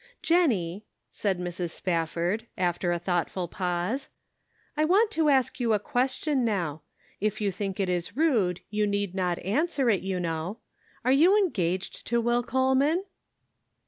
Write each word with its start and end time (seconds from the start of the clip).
"Jennie," 0.23 0.83
said 1.11 1.37
Mrs. 1.37 1.69
Spafford, 1.69 2.47
after 2.57 2.91
a 2.91 2.97
thought 2.97 3.29
ful 3.29 3.47
pause," 3.47 4.09
I 4.75 4.83
want 4.83 5.11
to 5.11 5.29
ask 5.29 5.59
you 5.59 5.73
a 5.73 5.77
question 5.79 6.43
now: 6.43 6.81
if 7.19 7.39
you 7.39 7.51
think 7.51 7.79
it 7.79 7.87
is 7.87 8.17
rude 8.17 8.61
you 8.71 8.87
need 8.87 9.13
not 9.13 9.37
answer 9.45 9.91
it, 9.91 10.01
you 10.01 10.19
know. 10.19 10.57
Are 11.05 11.11
you 11.11 11.37
engaged 11.37 12.07
to 12.07 12.19
Will 12.19 12.41
Cole 12.41 12.73
man 12.73 13.03